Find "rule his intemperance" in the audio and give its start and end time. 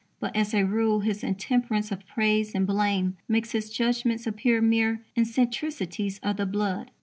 0.65-1.91